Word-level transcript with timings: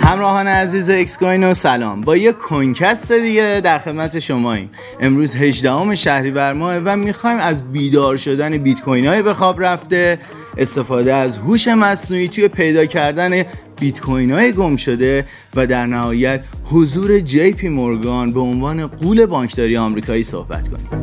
همراهان 0.00 0.46
عزیز 0.46 0.90
اکسکوینو 0.90 1.54
سلام. 1.54 2.00
با 2.00 2.16
یه 2.16 2.32
کوین 2.32 2.76
کست 2.76 3.12
دیگه 3.12 3.60
در 3.64 3.78
خدمت 3.78 4.18
شماییم. 4.18 4.70
امروز 5.00 5.36
18 5.36 5.94
شهریور 5.94 6.52
ماه 6.52 6.76
و 6.76 6.96
می‌خوایم 6.96 7.38
از 7.38 7.72
بیدار 7.72 8.16
شدن 8.16 8.58
بیت 8.58 8.80
کوین 8.80 9.06
های 9.06 9.22
به 9.22 9.34
خواب 9.34 9.62
رفته 9.62 10.18
استفاده 10.56 11.14
از 11.14 11.36
هوش 11.36 11.68
مصنوعی 11.68 12.28
توی 12.28 12.48
پیدا 12.48 12.86
کردن 12.86 13.42
بیت 13.80 14.00
کوین 14.00 14.30
های 14.30 14.52
گم 14.52 14.76
شده 14.76 15.24
و 15.54 15.66
در 15.66 15.86
نهایت 15.86 16.44
حضور 16.64 17.20
JP 17.20 17.68
Morgan 17.68 18.32
به 18.32 18.40
عنوان 18.40 18.86
غول 18.86 19.26
بانکداری 19.26 19.76
آمریکایی 19.76 20.22
صحبت 20.22 20.68
کنیم. 20.68 21.00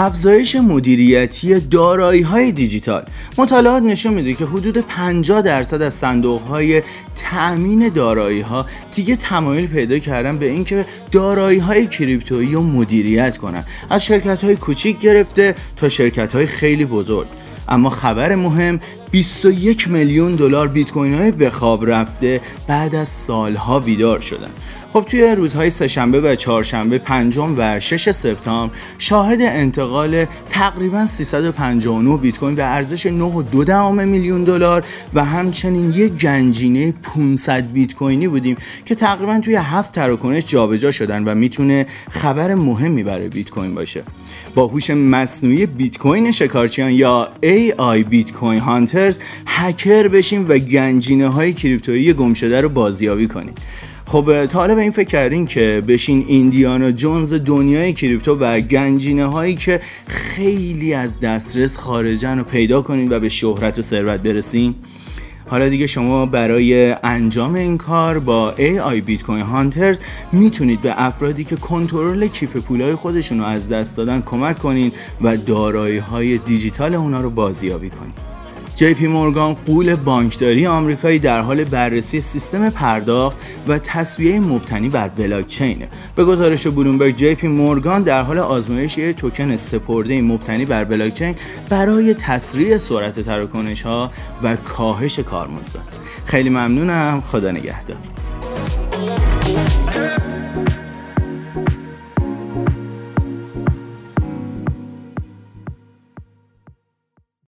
افزایش 0.00 0.56
مدیریتی 0.56 1.60
دارایی 1.60 2.22
های 2.22 2.52
دیجیتال. 2.52 3.04
مطالعات 3.38 3.82
نشون 3.82 4.14
میده 4.14 4.34
که 4.34 4.44
حدود 4.44 4.78
50 4.78 5.42
درصد 5.42 5.82
از 5.82 5.94
صندوق 5.94 6.42
های 6.42 6.82
تأمین 7.14 7.88
دارایی 7.88 8.40
ها 8.40 8.66
دیگه 8.94 9.16
تمایل 9.16 9.66
پیدا 9.66 9.98
کردن 9.98 10.38
به 10.38 10.46
اینکه 10.46 10.86
دارایی 11.12 11.58
های 11.58 11.86
کریپتویی 11.86 12.52
رو 12.52 12.62
مدیریت 12.62 13.38
کنن. 13.38 13.64
از 13.90 14.04
شرکت 14.04 14.44
های 14.44 14.56
کوچیک 14.56 14.98
گرفته 14.98 15.54
تا 15.76 15.88
شرکت 15.88 16.32
های 16.32 16.46
خیلی 16.46 16.84
بزرگ. 16.84 17.28
اما 17.68 17.90
خبر 17.90 18.34
مهم 18.34 18.80
21 19.12 19.88
میلیون 19.88 20.34
دلار 20.34 20.68
بیت 20.68 20.90
کوین 20.90 21.14
های 21.14 21.30
به 21.30 21.50
خواب 21.50 21.86
رفته 21.86 22.40
بعد 22.66 22.94
از 22.94 23.08
سالها 23.08 23.80
بیدار 23.80 24.20
شدن. 24.20 24.50
خب 24.92 25.04
توی 25.08 25.34
روزهای 25.36 25.70
سهشنبه 25.70 26.20
و 26.20 26.34
چهارشنبه 26.34 26.98
پنجم 26.98 27.54
و 27.58 27.80
6 27.80 28.10
سپتامبر 28.10 28.74
شاهد 28.98 29.38
انتقال 29.42 30.24
تقریبا 30.48 31.06
359 31.06 32.16
بیت 32.16 32.38
کوین 32.38 32.54
به 32.54 32.64
ارزش 32.64 33.06
9.2 33.06 33.10
میلیون 33.90 34.44
دلار 34.44 34.84
و 35.14 35.24
همچنین 35.24 35.90
یک 35.90 36.12
گنجینه 36.12 36.92
500 36.92 37.72
بیت 37.72 37.94
کوینی 37.94 38.28
بودیم 38.28 38.56
که 38.84 38.94
تقریبا 38.94 39.38
توی 39.38 39.54
هفت 39.54 39.94
تراکنش 39.94 40.44
جابجا 40.46 40.90
شدن 40.90 41.24
و 41.24 41.34
می‌تونه 41.34 41.86
خبر 42.10 42.54
مهمی 42.54 43.02
برای 43.02 43.28
بیت 43.28 43.50
کوین 43.50 43.74
باشه. 43.74 44.02
با 44.54 44.66
هوش 44.66 44.90
مصنوعی 44.90 45.66
بیت 45.66 45.98
کوین 45.98 46.32
شکارچیان 46.32 46.90
یا 46.90 47.28
AI 47.42 48.04
بیت 48.08 48.32
کوین 48.32 48.60
هانترز 49.00 49.18
هکر 49.46 50.08
بشیم 50.08 50.48
و 50.48 50.58
گنجینه 50.58 51.28
های 51.28 51.52
کریپتویی 51.52 52.12
گم 52.12 52.34
شده 52.34 52.60
رو 52.60 52.68
بازیابی 52.68 53.26
کنیم. 53.26 53.54
خب 54.06 54.46
تا 54.46 54.58
حالا 54.58 54.74
به 54.74 54.80
این 54.80 54.90
فکر 54.90 55.08
کردین 55.08 55.46
که 55.46 55.82
بشین 55.88 56.24
ایندیانا 56.28 56.90
جونز 56.90 57.34
دنیای 57.34 57.92
کریپتو 57.92 58.34
و 58.34 58.60
گنجینه 58.60 59.26
هایی 59.26 59.54
که 59.54 59.80
خیلی 60.06 60.94
از 60.94 61.20
دسترس 61.20 61.78
خارجن 61.78 62.38
رو 62.38 62.44
پیدا 62.44 62.82
کنین 62.82 63.12
و 63.12 63.20
به 63.20 63.28
شهرت 63.28 63.78
و 63.78 63.82
ثروت 63.82 64.20
برسین؟ 64.20 64.74
حالا 65.46 65.68
دیگه 65.68 65.86
شما 65.86 66.26
برای 66.26 66.96
انجام 67.02 67.54
این 67.54 67.78
کار 67.78 68.18
با 68.18 68.54
AI 68.56 68.94
بیت 69.06 69.22
کوین 69.22 69.42
هانترز 69.42 70.00
می‌تونید 70.32 70.82
به 70.82 70.94
افرادی 70.96 71.44
که 71.44 71.56
کنترل 71.56 72.26
کیف 72.26 72.56
پولای 72.56 72.94
خودشون 72.94 73.38
رو 73.38 73.44
از 73.44 73.68
دست 73.68 73.96
دادن 73.96 74.22
کمک 74.26 74.58
کنین 74.58 74.92
و 75.22 75.36
دارایی 75.36 75.98
های 75.98 76.38
دیجیتال 76.38 76.94
اونا 76.94 77.20
رو 77.20 77.30
بازیابی 77.30 77.90
کنین. 77.90 78.29
جی 78.80 78.94
پی 78.94 79.06
مورگان 79.06 79.54
قول 79.54 79.96
بانکداری 79.96 80.66
آمریکایی 80.66 81.18
در 81.18 81.40
حال 81.40 81.64
بررسی 81.64 82.20
سیستم 82.20 82.70
پرداخت 82.70 83.38
و 83.68 83.78
تصویه 83.78 84.40
مبتنی 84.40 84.88
بر 84.88 85.08
بلاکچینه 85.08 85.88
به 86.16 86.24
گزارش 86.24 86.66
بلومبرگ 86.66 87.16
جی 87.16 87.34
پی 87.34 87.48
مورگان 87.48 88.02
در 88.02 88.22
حال 88.22 88.38
آزمایش 88.38 88.98
یک 88.98 89.16
توکن 89.16 89.56
سپرده 89.56 90.22
مبتنی 90.22 90.64
بر 90.64 90.84
بلاکچین 90.84 91.34
برای 91.68 92.14
تسریع 92.14 92.78
سرعت 92.78 93.20
تراکنش 93.20 93.82
ها 93.82 94.10
و 94.42 94.56
کاهش 94.56 95.18
کارمزد 95.18 95.76
است. 95.76 95.94
خیلی 96.26 96.48
ممنونم. 96.48 97.22
خدا 97.26 97.50
نگهدار. 97.50 97.96